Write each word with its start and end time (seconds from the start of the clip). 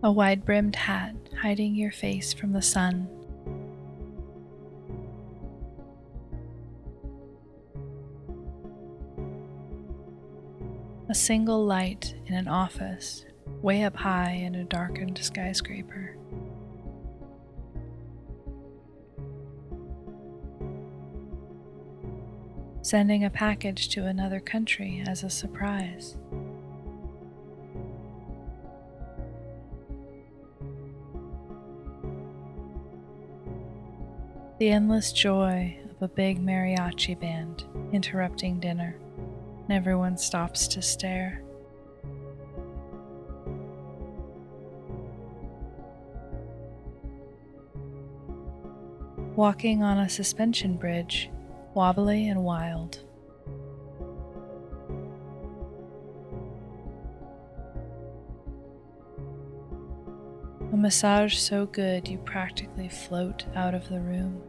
A 0.00 0.12
wide 0.12 0.44
brimmed 0.44 0.76
hat 0.76 1.16
hiding 1.40 1.74
your 1.74 1.90
face 1.90 2.32
from 2.32 2.52
the 2.52 2.62
sun. 2.62 3.08
A 11.08 11.14
single 11.14 11.64
light 11.64 12.14
in 12.26 12.34
an 12.34 12.46
office, 12.46 13.24
way 13.60 13.82
up 13.82 13.96
high 13.96 14.32
in 14.32 14.54
a 14.54 14.62
darkened 14.62 15.18
skyscraper. 15.18 16.16
Sending 22.82 23.24
a 23.24 23.30
package 23.30 23.88
to 23.88 24.06
another 24.06 24.38
country 24.38 25.02
as 25.08 25.24
a 25.24 25.30
surprise. 25.30 26.16
The 34.58 34.70
endless 34.70 35.12
joy 35.12 35.78
of 35.88 36.02
a 36.02 36.08
big 36.08 36.44
mariachi 36.44 37.18
band 37.20 37.62
interrupting 37.92 38.58
dinner, 38.58 38.96
and 39.62 39.72
everyone 39.72 40.16
stops 40.16 40.66
to 40.68 40.82
stare. 40.82 41.44
Walking 49.36 49.84
on 49.84 49.98
a 49.98 50.08
suspension 50.08 50.76
bridge, 50.76 51.30
wobbly 51.74 52.28
and 52.28 52.42
wild. 52.42 53.04
A 60.70 60.76
massage 60.76 61.34
so 61.34 61.64
good 61.64 62.06
you 62.08 62.18
practically 62.18 62.90
float 62.90 63.46
out 63.54 63.74
of 63.74 63.88
the 63.88 64.00
room. 64.00 64.42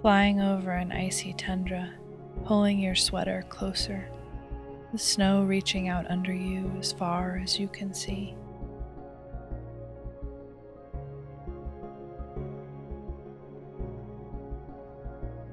Flying 0.00 0.40
over 0.40 0.70
an 0.70 0.92
icy 0.92 1.32
tundra, 1.32 1.92
pulling 2.44 2.78
your 2.78 2.94
sweater 2.94 3.44
closer, 3.48 4.08
the 4.92 4.98
snow 4.98 5.42
reaching 5.42 5.88
out 5.88 6.08
under 6.08 6.32
you 6.32 6.70
as 6.78 6.92
far 6.92 7.40
as 7.42 7.58
you 7.58 7.66
can 7.66 7.92
see. 7.92 8.36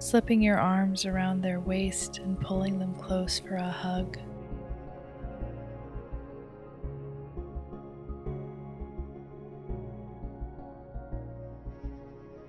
Slipping 0.06 0.40
your 0.40 0.60
arms 0.60 1.04
around 1.04 1.42
their 1.42 1.60
waist 1.60 2.20
and 2.20 2.40
pulling 2.40 2.78
them 2.78 2.94
close 2.94 3.40
for 3.40 3.56
a 3.56 3.72
hug. 3.72 4.20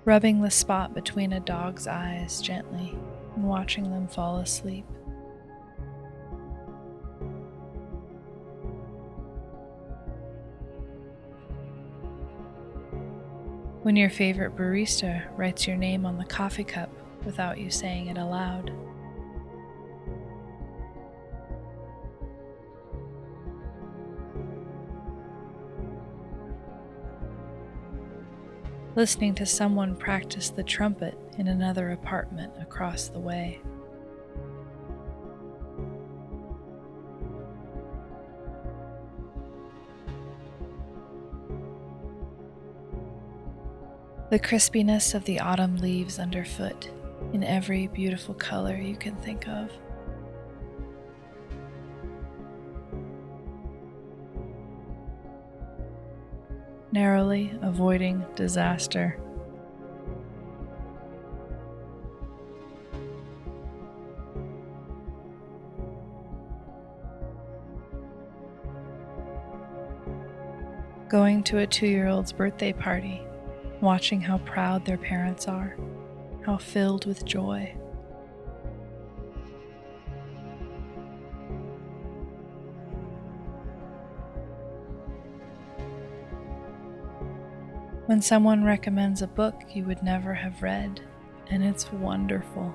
Rubbing 0.05 0.39
the 0.39 0.51
spot 0.51 0.93
between 0.93 1.33
a 1.33 1.39
dog's 1.39 1.87
eyes 1.87 2.41
gently 2.41 2.95
and 3.35 3.43
watching 3.43 3.89
them 3.89 4.07
fall 4.07 4.37
asleep. 4.37 4.85
When 13.81 13.95
your 13.95 14.11
favorite 14.11 14.55
barista 14.55 15.23
writes 15.35 15.65
your 15.65 15.77
name 15.77 16.05
on 16.05 16.19
the 16.19 16.25
coffee 16.25 16.63
cup 16.63 16.91
without 17.25 17.57
you 17.57 17.69
saying 17.69 18.07
it 18.07 18.17
aloud. 18.17 18.71
Listening 28.95 29.35
to 29.35 29.45
someone 29.45 29.95
practice 29.95 30.49
the 30.49 30.63
trumpet 30.63 31.15
in 31.37 31.47
another 31.47 31.91
apartment 31.91 32.51
across 32.59 33.09
the 33.09 33.19
way. 33.19 33.61
The 44.29 44.39
crispiness 44.39 45.13
of 45.13 45.25
the 45.25 45.39
autumn 45.39 45.77
leaves 45.77 46.17
underfoot 46.17 46.89
in 47.33 47.43
every 47.43 47.87
beautiful 47.87 48.33
color 48.33 48.75
you 48.75 48.95
can 48.95 49.15
think 49.17 49.47
of. 49.47 49.71
Narrowly 56.91 57.53
avoiding 57.61 58.25
disaster. 58.35 59.19
Going 71.09 71.43
to 71.43 71.59
a 71.59 71.67
two 71.67 71.87
year 71.87 72.07
old's 72.07 72.31
birthday 72.31 72.73
party, 72.73 73.21
watching 73.81 74.21
how 74.21 74.39
proud 74.39 74.85
their 74.85 74.97
parents 74.97 75.47
are 75.47 75.77
how 76.47 76.55
filled 76.55 77.05
with 77.05 77.25
joy. 77.25 77.75
When 88.05 88.21
someone 88.21 88.63
recommends 88.63 89.21
a 89.21 89.27
book 89.27 89.55
you 89.73 89.83
would 89.83 90.01
never 90.01 90.33
have 90.33 90.63
read, 90.63 91.01
and 91.49 91.65
it's 91.65 91.91
wonderful. 91.91 92.73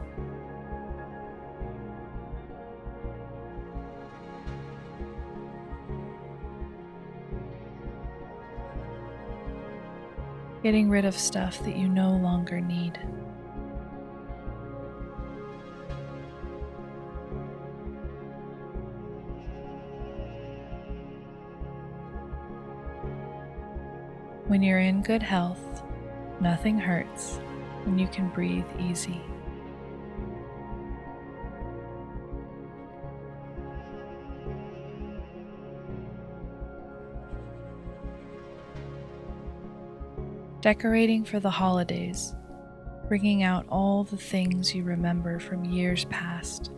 Getting 10.62 10.90
rid 10.90 11.06
of 11.06 11.14
stuff 11.14 11.58
that 11.64 11.78
you 11.78 11.88
no 11.88 12.10
longer 12.10 12.60
need. 12.60 12.98
When 24.52 24.62
you're 24.62 24.80
in 24.80 25.00
good 25.00 25.22
health, 25.22 25.82
nothing 26.38 26.78
hurts, 26.78 27.40
and 27.86 27.98
you 27.98 28.06
can 28.06 28.28
breathe 28.28 28.66
easy. 28.78 29.18
Decorating 40.60 41.24
for 41.24 41.40
the 41.40 41.48
holidays, 41.48 42.34
bringing 43.08 43.42
out 43.42 43.64
all 43.70 44.04
the 44.04 44.18
things 44.18 44.74
you 44.74 44.84
remember 44.84 45.38
from 45.38 45.64
years 45.64 46.04
past. 46.10 46.70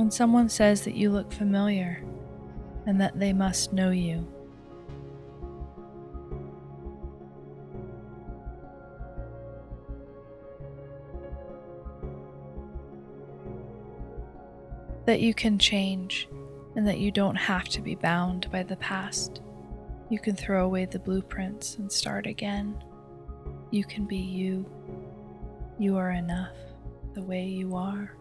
When 0.00 0.10
someone 0.10 0.48
says 0.48 0.84
that 0.84 0.94
you 0.94 1.10
look 1.10 1.30
familiar 1.30 2.02
and 2.86 2.98
that 3.02 3.20
they 3.20 3.34
must 3.34 3.74
know 3.74 3.90
you. 3.90 4.26
That 15.04 15.20
you 15.20 15.34
can 15.34 15.58
change 15.58 16.30
and 16.76 16.88
that 16.88 16.98
you 16.98 17.10
don't 17.10 17.36
have 17.36 17.68
to 17.68 17.82
be 17.82 17.94
bound 17.94 18.50
by 18.50 18.62
the 18.62 18.76
past. 18.76 19.42
You 20.08 20.18
can 20.18 20.34
throw 20.34 20.64
away 20.64 20.86
the 20.86 20.98
blueprints 20.98 21.76
and 21.76 21.92
start 21.92 22.26
again. 22.26 22.82
You 23.70 23.84
can 23.84 24.06
be 24.06 24.16
you. 24.16 24.64
You 25.78 25.98
are 25.98 26.12
enough 26.12 26.56
the 27.12 27.22
way 27.22 27.44
you 27.44 27.76
are. 27.76 28.16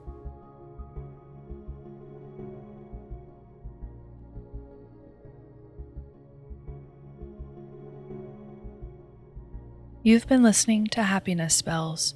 You've 10.02 10.28
been 10.28 10.44
listening 10.44 10.88
to 10.88 11.04
Happiness 11.04 11.54
Spells, 11.54 12.16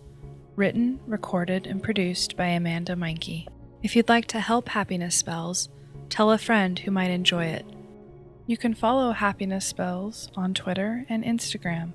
written, 0.55 1.01
recorded, 1.05 1.67
and 1.67 1.83
produced 1.83 2.37
by 2.37 2.45
Amanda 2.45 2.95
Meinke. 2.95 3.45
If 3.81 3.93
you'd 3.93 4.07
like 4.07 4.25
to 4.27 4.39
help 4.39 4.69
Happiness 4.69 5.17
Spells, 5.17 5.67
tell 6.07 6.31
a 6.31 6.37
friend 6.37 6.79
who 6.79 6.91
might 6.91 7.09
enjoy 7.09 7.43
it. 7.47 7.65
You 8.47 8.55
can 8.55 8.73
follow 8.73 9.11
Happiness 9.11 9.65
Spells 9.65 10.31
on 10.33 10.53
Twitter 10.53 11.05
and 11.09 11.25
Instagram 11.25 11.91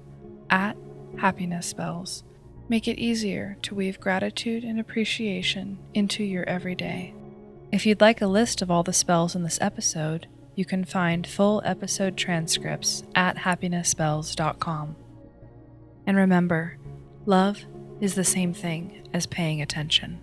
at 0.50 0.76
Happiness 1.16 1.66
Spells. 1.66 2.22
Make 2.68 2.86
it 2.86 2.98
easier 2.98 3.56
to 3.62 3.74
weave 3.74 3.98
gratitude 3.98 4.64
and 4.64 4.78
appreciation 4.78 5.78
into 5.94 6.22
your 6.22 6.44
everyday. 6.44 7.14
If 7.72 7.86
you'd 7.86 8.02
like 8.02 8.20
a 8.20 8.26
list 8.26 8.60
of 8.60 8.70
all 8.70 8.82
the 8.82 8.92
spells 8.92 9.34
in 9.34 9.42
this 9.42 9.58
episode, 9.62 10.26
you 10.54 10.66
can 10.66 10.84
find 10.84 11.26
full 11.26 11.62
episode 11.64 12.18
transcripts 12.18 13.04
at 13.14 13.38
happinessspells.com. 13.38 14.96
And 16.08 16.16
remember, 16.16 16.78
love 17.26 17.66
is 18.00 18.14
the 18.14 18.24
same 18.24 18.54
thing 18.54 19.06
as 19.12 19.26
paying 19.26 19.60
attention. 19.60 20.18